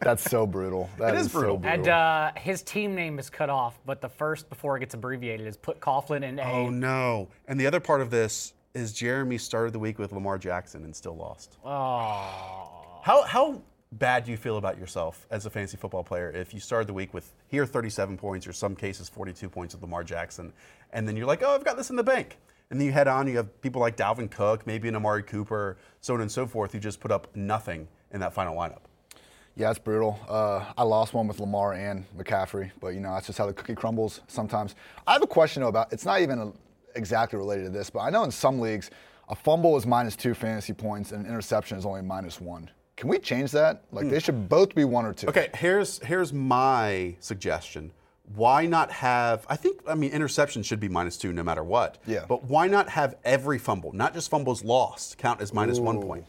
[0.00, 0.88] That's so brutal.
[0.96, 1.56] That is is brutal.
[1.56, 1.80] So brutal.
[1.80, 5.48] And uh, his team name is cut off, but the first before it gets abbreviated
[5.48, 6.42] is put Coughlin in a.
[6.42, 7.28] Oh, no.
[7.48, 10.94] And the other part of this is Jeremy started the week with Lamar Jackson and
[10.94, 11.58] still lost.
[11.64, 13.00] Oh.
[13.02, 16.60] How how bad do you feel about yourself as a fantasy football player if you
[16.60, 20.52] started the week with here 37 points or some cases 42 points with Lamar Jackson,
[20.92, 22.38] and then you're like, oh, I've got this in the bank,
[22.70, 25.76] and then you head on, you have people like Dalvin Cook, maybe an Amari Cooper,
[26.00, 28.80] so on and so forth, who just put up nothing in that final lineup.
[29.56, 30.18] Yeah, it's brutal.
[30.28, 33.52] Uh, I lost one with Lamar and McCaffrey, but you know that's just how the
[33.52, 34.76] cookie crumbles sometimes.
[35.06, 35.92] I have a question though about.
[35.92, 36.52] It's not even a,
[36.94, 38.90] exactly related to this, but I know in some leagues
[39.28, 42.70] a fumble is minus two fantasy points and an interception is only minus one.
[42.96, 43.84] Can we change that?
[43.90, 45.26] Like they should both be one or two.
[45.26, 47.92] Okay, here's here's my suggestion.
[48.34, 49.44] Why not have?
[49.48, 51.98] I think I mean interception should be minus two no matter what.
[52.06, 52.24] Yeah.
[52.28, 56.24] But why not have every fumble, not just fumbles lost, count as minus one point?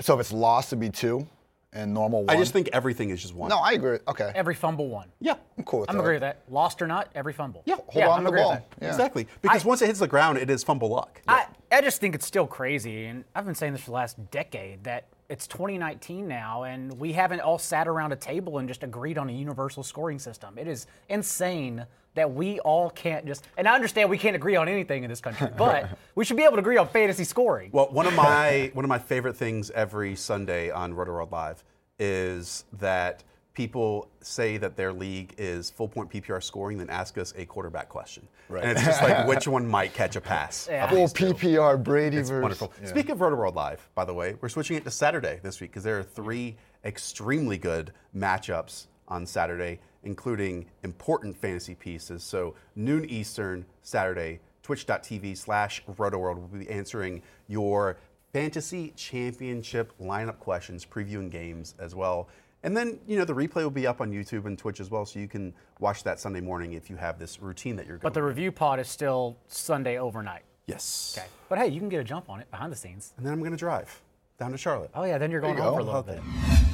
[0.00, 1.26] So if it's lost to be two
[1.72, 2.34] and normal one.
[2.34, 3.48] I just think everything is just one.
[3.50, 3.98] No, I agree.
[4.08, 4.32] Okay.
[4.34, 5.08] Every fumble one.
[5.20, 5.34] Yeah.
[5.58, 6.02] I'm cool with I'm that.
[6.02, 6.42] agree with that.
[6.48, 7.62] Lost or not, every fumble.
[7.66, 8.66] Yeah, Hold on I'm to the ball.
[8.80, 8.88] Yeah.
[8.88, 9.26] Exactly.
[9.42, 11.20] Because I- once it hits the ground, it is fumble luck.
[11.28, 14.30] I, I just think it's still crazy, and I've been saying this for the last
[14.30, 18.82] decade that it's 2019 now, and we haven't all sat around a table and just
[18.82, 20.58] agreed on a universal scoring system.
[20.58, 23.46] It is insane that we all can't just.
[23.56, 26.44] And I understand we can't agree on anything in this country, but we should be
[26.44, 27.70] able to agree on fantasy scoring.
[27.72, 31.64] Well, one of my one of my favorite things every Sunday on Roto World Live
[31.98, 33.22] is that
[33.54, 37.88] people say that their league is full point PPR scoring, then ask us a quarterback
[37.88, 38.26] question.
[38.48, 38.64] Right.
[38.64, 40.68] And it's just like which one might catch a pass.
[40.70, 40.88] Yeah.
[40.90, 41.06] Full.
[41.06, 42.42] PPR Brady It's versus.
[42.42, 42.72] wonderful.
[42.84, 45.70] Speaking of Roto World Live, by the way, we're switching it to Saturday this week
[45.70, 52.22] because there are three extremely good matchups on Saturday, including important fantasy pieces.
[52.24, 57.98] So noon Eastern Saturday, twitch.tv slash RotoWorld will be answering your
[58.32, 62.28] fantasy championship lineup questions, previewing games as well.
[62.64, 65.04] And then, you know, the replay will be up on YouTube and Twitch as well,
[65.04, 68.02] so you can watch that Sunday morning if you have this routine that you're going
[68.04, 70.44] But the review pod is still Sunday overnight.
[70.66, 71.14] Yes.
[71.16, 71.26] Okay.
[71.50, 73.12] But hey, you can get a jump on it behind the scenes.
[73.18, 74.00] And then I'm going to drive
[74.38, 74.90] down to Charlotte.
[74.94, 75.76] Oh yeah, then you're going you home go.
[75.76, 76.20] for a little bit.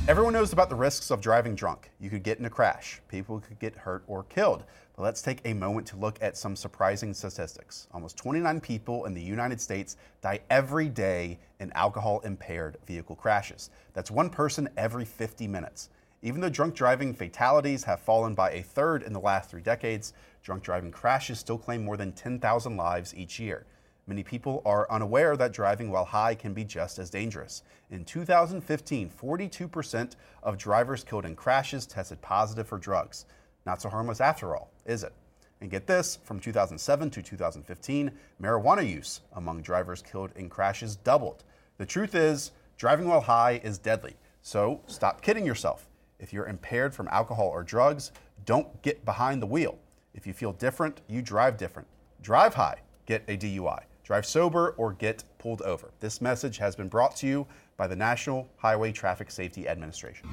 [0.07, 1.91] Everyone knows about the risks of driving drunk.
[1.99, 3.01] You could get in a crash.
[3.09, 4.63] People could get hurt or killed.
[5.01, 7.89] Let's take a moment to look at some surprising statistics.
[7.95, 13.71] Almost 29 people in the United States die every day in alcohol impaired vehicle crashes.
[13.95, 15.89] That's one person every 50 minutes.
[16.21, 20.13] Even though drunk driving fatalities have fallen by a third in the last three decades,
[20.43, 23.65] drunk driving crashes still claim more than 10,000 lives each year.
[24.07, 27.63] Many people are unaware that driving while high can be just as dangerous.
[27.91, 33.25] In 2015, 42% of drivers killed in crashes tested positive for drugs.
[33.67, 35.13] Not so harmless after all, is it?
[35.61, 38.11] And get this from 2007 to 2015,
[38.43, 41.45] marijuana use among drivers killed in crashes doubled.
[41.79, 44.17] The truth is, driving while high is deadly.
[44.43, 45.89] So stop kidding yourself.
[46.19, 48.13] If you're impaired from alcohol or drugs,
[48.47, 49.79] don't get behind the wheel.
[50.15, 51.89] If you feel different, you drive different.
[52.23, 53.83] Drive high, get a DUI.
[54.03, 55.91] Drive sober or get pulled over.
[56.01, 60.29] This message has been brought to you by the National Highway Traffic Safety Administration.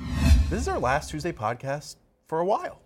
[0.50, 2.80] This is our last Tuesday podcast for a while.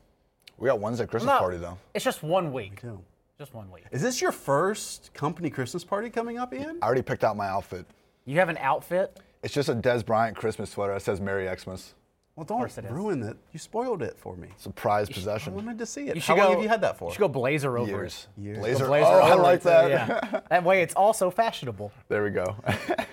[0.62, 1.76] We got Wednesday Christmas No, party though.
[1.95, 2.82] It's just one week.
[2.82, 3.02] do.
[3.39, 3.86] Just one week.
[3.89, 6.78] Is this your first company Christmas party coming up, Ian?
[6.84, 7.88] I already picked out my outfit.
[8.26, 9.19] You have an outfit.
[9.41, 11.95] It's just a Dez Bryant Christmas sweater that says Merry Xmas.
[12.41, 12.91] Well, don't course it is.
[12.91, 13.38] ruin it.
[13.51, 14.47] You spoiled it for me.
[14.58, 15.54] Surprise possession.
[15.54, 16.15] I wanted to see it.
[16.15, 17.10] You How should long have you had that for?
[17.10, 18.27] You should go blazer over Years.
[18.36, 18.41] it.
[18.41, 18.58] Years.
[18.58, 18.88] Blazer.
[18.88, 19.89] Blazer oh, I like that.
[19.91, 20.39] yeah.
[20.49, 21.91] that way, it's also fashionable.
[22.08, 22.56] there we go.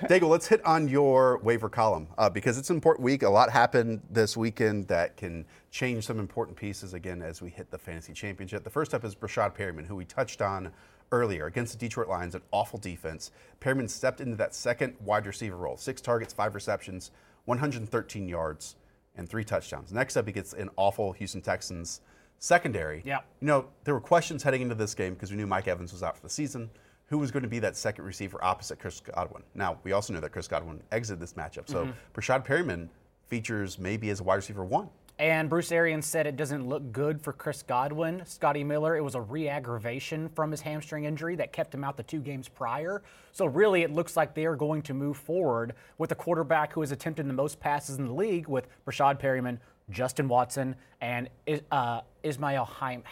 [0.05, 3.23] Daigle, let's hit on your waiver column uh, because it's an important week.
[3.23, 7.71] A lot happened this weekend that can change some important pieces again as we hit
[7.71, 8.65] the fantasy championship.
[8.65, 10.73] The first up is Breshad Perriman, who we touched on
[11.13, 13.31] earlier against the Detroit Lions, an awful defense.
[13.61, 17.11] Perriman stepped into that second wide receiver role, six targets, five receptions,
[17.45, 18.77] 113 yards,
[19.19, 19.93] and three touchdowns.
[19.93, 22.01] Next up, he gets an awful Houston Texans
[22.39, 23.03] secondary.
[23.05, 23.19] Yeah.
[23.41, 26.03] You know, there were questions heading into this game because we knew Mike Evans was
[26.03, 26.71] out for the season.
[27.09, 29.43] who was going to be that second receiver opposite Chris Godwin.
[29.55, 31.69] Now, we also know that Chris Godwin exited this matchup.
[31.69, 31.93] So mm-hmm.
[32.15, 32.89] Breshad Perriman
[33.27, 34.89] features maybe as a wide receiver one.
[35.19, 38.23] And Bruce Arians said it doesn't look good for Chris Godwin.
[38.25, 41.97] Scotty Miller, it was a re aggravation from his hamstring injury that kept him out
[41.97, 43.03] the two games prior.
[43.33, 46.83] So, really, it looks like they are going to move forward with a quarterback who
[46.83, 49.59] has attempted the most passes in the league with Rashad Perriman,
[49.91, 51.29] Justin Watson, and
[51.73, 53.03] uh, Ismail Hay-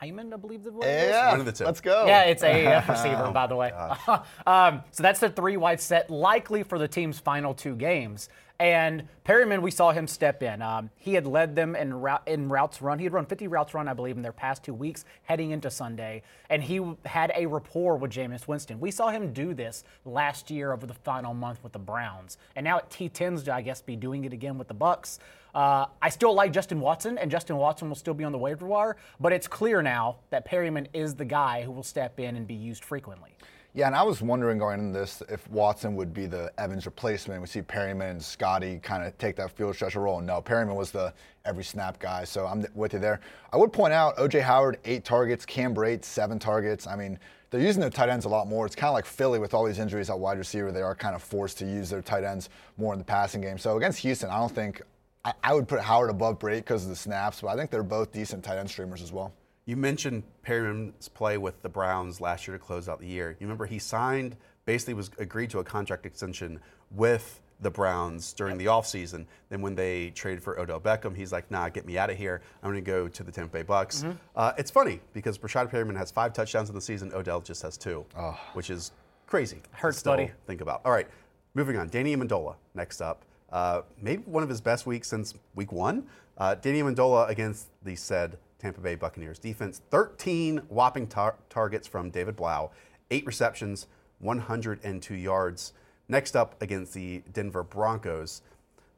[0.00, 0.16] Heyman.
[0.16, 1.08] Heyman, I believe the word is.
[1.08, 1.64] Yeah, One of the two.
[1.64, 2.06] let's go.
[2.06, 3.72] Yeah, it's AAF receiver, by the way.
[4.46, 8.28] um, so that's the three wide set, likely for the team's final two games.
[8.58, 10.62] And Perriman, we saw him step in.
[10.62, 12.98] Um, he had led them in, route, in routes run.
[12.98, 15.70] He had run 50 routes run, I believe, in their past two weeks heading into
[15.70, 16.22] Sunday.
[16.48, 18.80] And he had a rapport with Jameis Winston.
[18.80, 22.38] We saw him do this last year over the final month with the Browns.
[22.54, 25.18] And now at T10s to, I guess, be doing it again with the Bucks.
[25.56, 28.66] Uh, I still like Justin Watson, and Justin Watson will still be on the waiver
[28.66, 28.98] wire.
[29.18, 32.52] But it's clear now that Perriman is the guy who will step in and be
[32.52, 33.30] used frequently.
[33.72, 37.40] Yeah, and I was wondering going into this if Watson would be the Evans replacement.
[37.40, 40.20] We see Perriman and Scotty kind of take that field stretcher role.
[40.20, 41.12] No, Perriman was the
[41.46, 43.20] every snap guy, so I'm with you there.
[43.50, 46.86] I would point out OJ Howard, eight targets, Cam Brate, seven targets.
[46.86, 47.18] I mean,
[47.50, 48.66] they're using their tight ends a lot more.
[48.66, 50.70] It's kind of like Philly with all these injuries at wide receiver.
[50.70, 53.56] They are kind of forced to use their tight ends more in the passing game.
[53.56, 54.82] So against Houston, I don't think
[55.26, 57.82] I, I would put Howard above Brate because of the snaps, but I think they're
[57.82, 59.32] both decent tight end streamers as well.
[59.64, 63.36] You mentioned Perriman's play with the Browns last year to close out the year.
[63.40, 66.60] You remember he signed, basically was agreed to a contract extension
[66.92, 69.26] with the Browns during the offseason.
[69.48, 72.42] Then when they traded for Odell Beckham, he's like, nah, get me out of here.
[72.62, 74.02] I'm going to go to the Tampa Bay Bucks.
[74.02, 74.12] Mm-hmm.
[74.36, 77.12] Uh, it's funny because Breshad Perriman has five touchdowns in the season.
[77.12, 78.06] Odell just has two,
[78.52, 78.92] which is
[79.26, 79.56] crazy.
[79.56, 80.30] to Hurts, buddy.
[80.46, 80.82] Think about.
[80.84, 81.08] All right,
[81.54, 81.88] moving on.
[81.88, 83.24] Danny Amendola next up.
[83.50, 86.06] Uh, maybe one of his best weeks since week one.
[86.38, 89.80] Uh, Danny Amendola against the said Tampa Bay Buccaneers defense.
[89.90, 92.70] 13 whopping tar- targets from David Blough,
[93.10, 93.86] eight receptions,
[94.20, 95.72] 102 yards.
[96.08, 98.42] Next up against the Denver Broncos.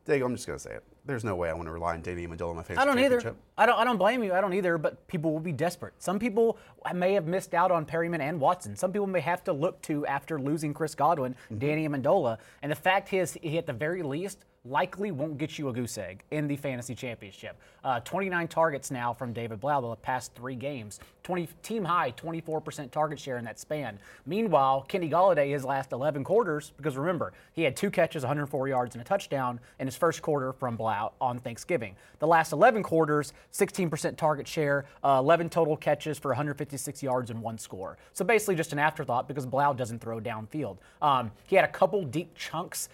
[0.07, 0.85] Daigle, I'm just going to say it.
[1.09, 2.99] There's no way I want to rely on Danny Amendola in my fantasy I don't
[2.99, 3.35] either.
[3.57, 3.79] I don't.
[3.79, 4.35] I don't blame you.
[4.35, 4.77] I don't either.
[4.77, 5.95] But people will be desperate.
[5.99, 6.59] Some people
[6.95, 8.77] may have missed out on Perriman and Watson.
[8.77, 11.59] Some people may have to look to after losing Chris Godwin, Mm-hmm.
[11.59, 12.37] Danny Amendola.
[12.63, 15.99] And the fact is, he at the very least likely won't get you a goose
[15.99, 17.57] egg in the fantasy championship.
[17.85, 21.01] Uh, 29 targets now from David Blough the past three games.
[21.23, 23.99] 20 team high, 24% target share in that span.
[24.27, 28.95] Meanwhile, Kenny Golladay his last 11 quarters, because remember he had two catches, 104 yards,
[28.95, 31.95] and a touchdown in his first quarter from Blough on Thanksgiving.
[32.19, 37.41] The last 11 quarters, 16% target share, uh, 11 total catches for 156 yards and
[37.41, 37.99] one score.
[38.13, 40.79] So basically just an afterthought because Blough doesn't throw downfield.
[41.01, 42.89] Um, he had a couple deep chunks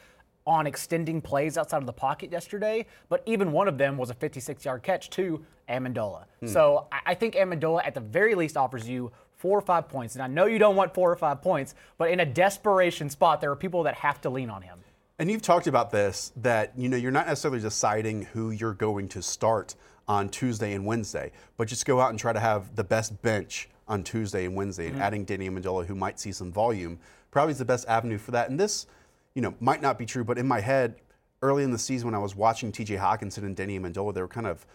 [0.47, 4.15] on extending plays outside of the pocket yesterday, but even one of them was a
[4.15, 6.25] 56 yard catch to Amendola.
[6.41, 6.47] Hmm.
[6.47, 10.15] So I- I think Amendola at the very least offers you four or five points.
[10.15, 13.41] And I know you don't want four or five points, but in a desperation spot,
[13.41, 14.79] there are people that have to lean on him.
[15.19, 19.09] And you've talked about this that you know you're not necessarily deciding who you're going
[19.09, 19.75] to start
[20.09, 23.69] on Tuesday and Wednesday, but just go out and try to have the best bench
[23.87, 24.87] on Tuesday and Wednesday.
[24.87, 25.03] And hmm.
[25.03, 26.99] adding Danny Amendola, who might see some volume,
[27.31, 28.51] probably is the best avenue for that.
[28.51, 28.87] And this,
[29.35, 30.97] you know, might not be true, but in my head,
[31.43, 32.97] early in the season when I was watching T.J.
[32.97, 34.67] Hockenson and Danny Amendola, they were kind of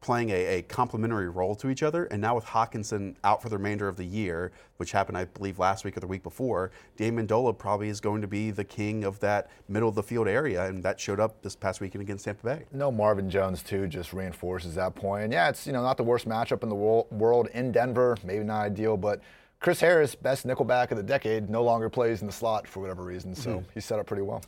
[0.00, 2.04] playing a, a complementary role to each other.
[2.04, 5.58] And now with Hockenson out for the remainder of the year, which happened, I believe,
[5.58, 9.04] last week or the week before, Dave Mendola probably is going to be the king
[9.04, 10.66] of that middle of the field area.
[10.66, 12.64] And that showed up this past weekend against Tampa Bay.
[12.70, 15.24] No, Marvin Jones too just reinforces that point.
[15.24, 18.18] And yeah, it's you know not the worst matchup in the world in Denver.
[18.22, 19.22] Maybe not ideal, but
[19.64, 23.02] Chris Harris, best nickelback of the decade, no longer plays in the slot for whatever
[23.02, 23.34] reason.
[23.34, 24.42] So he's set up pretty well.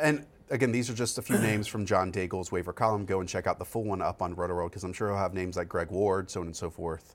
[0.00, 3.04] And again, these are just a few names from John Daigle's waiver column.
[3.04, 5.32] Go and check out the full one up on RotoWorld because I'm sure he'll have
[5.32, 7.14] names like Greg Ward, so on and so forth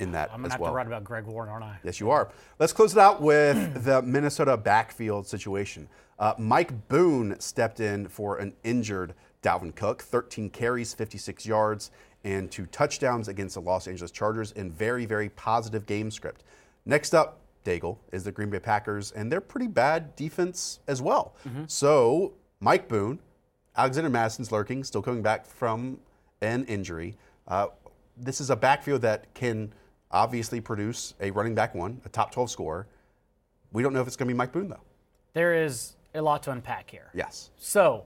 [0.00, 0.72] in that I'm going as to have well.
[0.72, 1.78] to write about Greg Warren, aren't I?
[1.84, 2.32] Yes, you are.
[2.58, 5.88] Let's close it out with the Minnesota backfield situation.
[6.18, 11.92] Uh, Mike Boone stepped in for an injured Dalvin Cook, 13 carries, 56 yards,
[12.24, 16.42] and two touchdowns against the Los Angeles Chargers in very, very positive game script.
[16.86, 21.34] Next up, Daigle, is the Green Bay Packers, and they're pretty bad defense as well.
[21.66, 23.18] So, Mike Boone,
[23.76, 25.98] Alexander Mattison's lurking, still coming back from
[26.40, 27.16] an injury.
[27.48, 27.68] Uh,
[28.16, 29.72] this is a backfield that can
[30.10, 32.86] obviously produce a running back one, a top 12 scorer.
[33.72, 34.82] We don't know if it's going to be Mike Boone, though.
[35.32, 37.10] There is a lot to unpack here.
[37.14, 37.50] Yes.
[37.56, 38.04] So,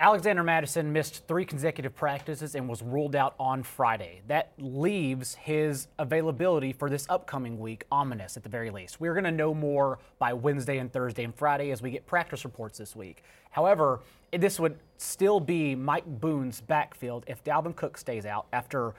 [0.00, 4.22] Alexander Mattison missed three consecutive practices and was ruled out on Friday.
[4.28, 9.00] That leaves his availability for this upcoming week ominous at the very least.
[9.00, 12.44] We're going to know more by Wednesday and Thursday and Friday as we get practice
[12.44, 13.24] reports this week.
[13.50, 13.98] However,
[14.30, 18.94] this would still be Mike Boone's backfield if Dalvin Cook stays out after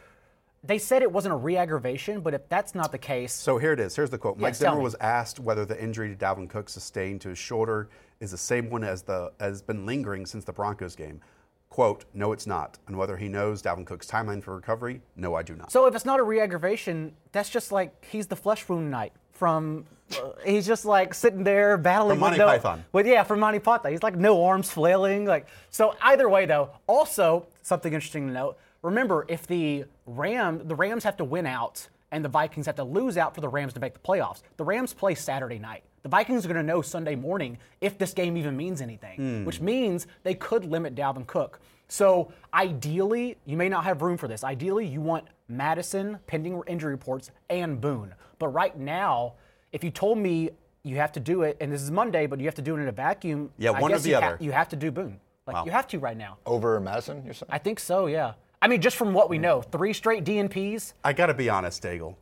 [0.65, 3.79] they said it wasn't a re-aggravation, but if that's not the case, So here it
[3.79, 3.95] is.
[3.95, 4.37] Here's the quote.
[4.37, 7.87] Mike Yes, Zimmer was asked whether the injury to Dalvin Cook sustained to his shoulder
[8.19, 11.21] is the same one as the has been lingering since the Broncos game.
[11.69, 12.79] Quote, no, it's not.
[12.87, 15.71] And whether he knows Dalvin Cook's timeline for recovery, no, I do not.
[15.71, 19.85] so if it's not a re-aggravation, that's just like he's the flesh wound knight from.
[20.11, 22.83] Uh, he's just like sitting there battling From with Monty no, Python.
[22.91, 23.91] With yeah, from Monty Python.
[23.91, 25.25] He's like no arms flailing.
[25.25, 25.95] Like so.
[26.01, 28.57] Either way, though, also something interesting to note.
[28.81, 32.83] Remember, if the Ram, the Rams have to win out, and the Vikings have to
[32.83, 34.41] lose out for the Rams to make the playoffs.
[34.57, 35.83] The Rams play Saturday night.
[36.03, 39.45] The Vikings are going to know Sunday morning if this game even means anything, hmm.
[39.45, 41.59] which means they could limit Dalvin Cook.
[41.87, 44.43] So ideally, you may not have room for this.
[44.43, 48.13] Ideally, you want Mattison, pending injury reports, and Boone.
[48.37, 49.33] But right now,
[49.71, 50.51] if you told me
[50.83, 52.81] you have to do it, and this is Monday, but you have to do it
[52.81, 54.37] in a vacuum, Yeah, I one or the you ha- other.
[54.39, 55.19] you have to do Boone.
[55.45, 55.65] Like Wow.
[55.65, 56.37] you have to right now.
[56.45, 57.49] Over Mattison, you're saying?
[57.49, 58.05] I think so.
[58.05, 58.33] Yeah.
[58.61, 59.43] I mean, just from what we hmm.
[59.43, 60.93] know, three straight DNPs.
[61.03, 62.15] I got to be honest, Daigle.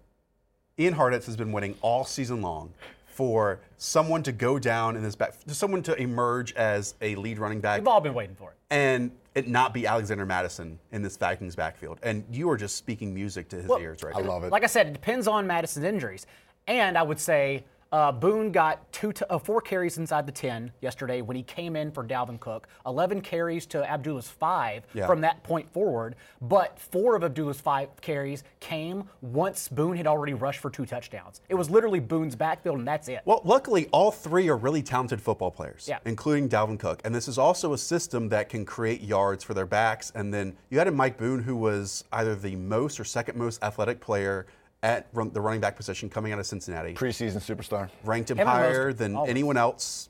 [0.80, 2.72] Ian Hartitz has been winning all season long
[3.18, 7.40] for someone to go down in this back, for someone to emerge as a lead
[7.40, 8.58] running back, We've all been waiting for it.
[8.70, 11.98] and it not be Alexander Mattison in this Vikings backfield.
[12.04, 14.28] And you are just speaking music to his ears right I now.
[14.30, 14.52] love it.
[14.52, 16.28] Like I said, it depends on Mattison's injuries.
[16.68, 20.72] And I would say uh, Boone got two to, uh, four carries inside the 10
[20.82, 25.08] yesterday when he came in for Dalvin Cook, 11 carries to Abdullah's five Yeah.
[25.08, 26.16] from that point forward.
[26.42, 31.42] But four of Abdullah's five carries came once Boone had already rushed for two touchdowns.
[31.50, 33.22] It was literally Boone's backfield, and that's it.
[33.26, 36.00] Well, luckily, all three are really talented football players, Yeah.
[36.06, 37.02] including Dalvin Cook.
[37.06, 40.12] And this is also a system that can create yards for their backs.
[40.14, 43.64] And then you had a Mike Boone, who was either the most or second most
[43.64, 44.46] athletic player
[44.84, 46.94] at run, the running back position coming out of Cincinnati.
[46.94, 47.90] Preseason superstar.
[48.04, 49.30] ranked him Him higher Mostert, than always.
[49.30, 50.10] anyone else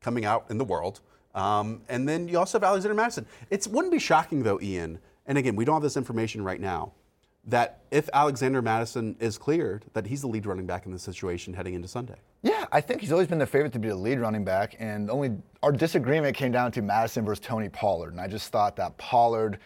[0.00, 1.00] coming out in the world.
[1.34, 3.26] Um, and then you also have Alexander Mattison.
[3.50, 6.92] It wouldn't be shocking, though, Ian, and again, we don't have this information right now,
[7.44, 11.54] that if Alexander Mattison is cleared, that he's the lead running back in this situation
[11.54, 12.16] heading into Sunday.
[12.42, 15.10] Yeah, I think he's always been the favorite to be the lead running back, and
[15.10, 18.12] only our disagreement came down to Mattison versus Tony Pollard.
[18.12, 19.58] And I just thought that Pollard,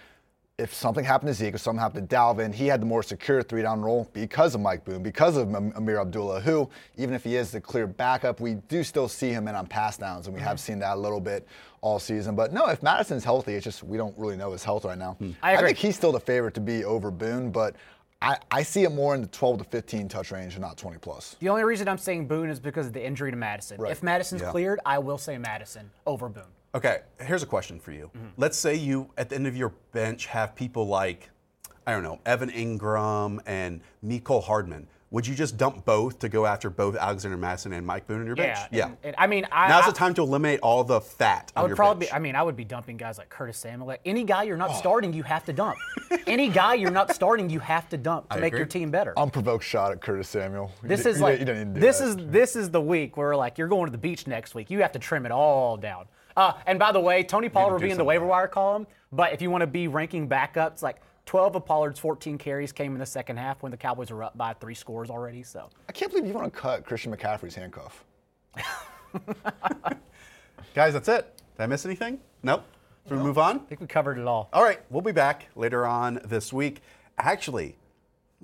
[0.62, 3.42] if something happened to Zeke or something happened to Dalvin, he had the more secure
[3.42, 7.35] three down role because of Mike Boone, because of Ameer Abdullah, who, even if he
[7.35, 10.40] is the clear backup, we do still see him in on pass downs, and we
[10.40, 10.61] have mm.
[10.61, 11.46] seen that a little bit
[11.81, 12.37] all season.
[12.37, 15.14] But no, if Mattison's healthy, it's just we don't really know his health right now.
[15.14, 15.33] Hmm.
[15.42, 15.68] I agree.
[15.68, 17.75] think he's still the favorite to be over Boone, but
[18.22, 20.98] I, I see it more in the 12 to 15 touch range and not 20
[20.98, 21.35] plus.
[21.40, 23.81] The only reason I'm saying Boone is because of the injury to Mattison.
[23.81, 23.90] Right.
[23.90, 24.51] If Mattison's Yeah.
[24.53, 26.44] cleared, I will say Mattison over Boone.
[26.74, 28.11] Okay, here's a question for you.
[28.16, 28.28] Mm-hmm.
[28.38, 31.28] Let's say you, at the end of your bench, have people like,
[31.87, 34.88] I don't know, Evan Engram and Mecole Hardman.
[35.12, 38.27] Would you just dump both to go after both Alexander Mattison and Mike Boone in
[38.27, 38.59] your bench?
[38.72, 38.87] Yeah.
[38.87, 41.53] and- and I mean, I, Now's I, the time to eliminate all the fat.
[41.55, 42.01] I on would your probably.
[42.07, 42.12] bench.
[42.12, 43.87] Be, I mean, I would be dumping guys like Curtis Samuel.
[43.87, 45.77] Like any guy you're not starting, you have to dump.
[46.27, 49.12] any guy you're not starting, you have to dump to I make your team better.
[49.18, 50.72] unprovoked shot at Curtis Samuel.
[50.83, 52.09] You this d- is you like don't- you don't need to do this that.
[52.09, 54.70] is this is the week where like you're going to the beach next week.
[54.70, 56.07] You have to trim it all down.
[56.35, 58.87] Uh, and by the way, Tony Pollard will be in the something waiver wire column.
[59.12, 62.92] But if you want to be ranking backups, like 12 of Pollard's 14 carries came
[62.92, 65.42] in the second half when the Cowboys were up by three scores already.
[65.42, 68.04] So I can't believe you want to cut Christian McCaffrey's handcuff.
[70.74, 71.37] Guys, that's it.
[71.56, 72.18] Did I miss anything?
[72.42, 72.64] Nope.
[73.08, 73.56] Should we move on?
[73.56, 74.48] I think we covered it all.
[74.52, 76.82] All right, we'll be back later on this week.
[77.18, 77.76] Actually,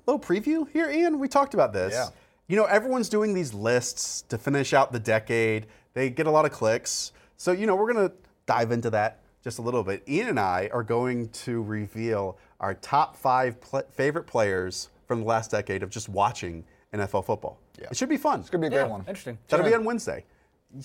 [0.05, 1.19] little preview here, Ian.
[1.19, 1.93] We talked about this.
[1.93, 2.09] Yeah.
[2.47, 5.67] You know, everyone's doing these lists to finish out the decade.
[5.93, 7.11] They get a lot of clicks.
[7.37, 8.15] So, you know, we're going to
[8.45, 10.03] dive into that just a little bit.
[10.07, 15.25] Ian and I are going to reveal our top five pl- favorite players from the
[15.25, 17.57] last decade of just watching NFL football.
[17.79, 17.87] Yeah.
[17.91, 18.39] It should be fun.
[18.41, 18.99] It's gonna be a Yeah, great one.
[19.01, 19.37] interesting.
[19.47, 20.25] That'll be on Wednesday.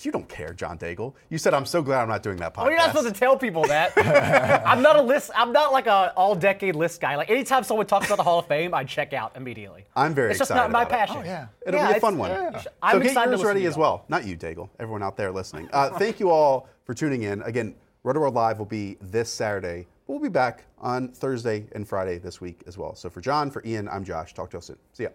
[0.03, 1.13] You don't care, John Daigle.
[1.29, 2.61] You said I'm so glad I'm not doing that podcast.
[2.63, 3.91] Well, you're not supposed to tell people that.
[4.65, 5.29] I'm not a list.
[5.35, 7.15] I'm not like a all-decade list guy.
[7.15, 9.85] Like anytime someone talks about the Hall of Fame, I check out immediately.
[9.95, 10.97] I'm very It's just excited not my about it.
[11.07, 11.17] passion.
[11.21, 11.47] Oh, yeah.
[11.67, 12.31] It'll Yeah, be a fun one.
[12.31, 12.59] yeah.
[12.61, 14.05] So I'm get excited to yours listen ready to as well.
[14.09, 14.69] Not you, Daigle.
[14.79, 15.69] Everyone out there listening.
[15.71, 17.43] Uh, thank you all for tuning in.
[17.43, 19.85] Again, Rotoworld Live will be this Saturday.
[20.07, 22.95] We'll be back on Thursday and Friday this week as well.
[22.95, 24.33] So for John, for Ian, I'm Josh.
[24.33, 24.77] Talk to you soon.
[24.93, 25.09] See ya.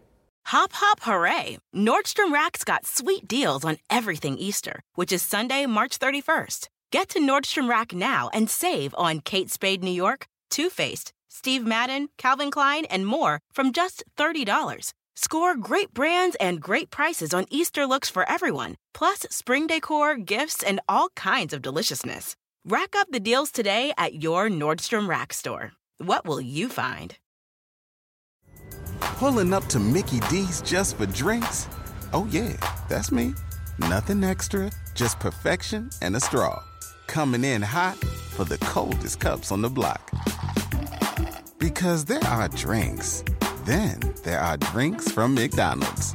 [0.47, 1.59] Hop, hop, hooray!
[1.75, 6.69] Nordstrom Rack's got sweet deals on everything Easter, which is Sunday, March 31st.
[6.91, 11.65] Get to Nordstrom Rack now and save on Kate Spade New York, Too Faced, Steve
[11.65, 14.93] Madden, Calvin Klein, and more from just $30.
[15.15, 20.63] Score great brands and great prices on Easter looks for everyone, plus spring decor, gifts,
[20.63, 22.35] and all kinds of deliciousness.
[22.67, 25.73] Rack up the deals today at your Nordstrom Rack store.
[25.97, 27.17] What will you find?
[29.01, 31.69] Pulling up to Mickey D's just for drinks?
[32.13, 32.55] Oh, yeah,
[32.87, 33.33] that's me.
[33.79, 36.63] Nothing extra, just perfection and a straw.
[37.07, 40.11] Coming in hot for the coldest cups on the block.
[41.59, 43.25] Because there are drinks,
[43.65, 46.15] Then there are drinks from McDonald's.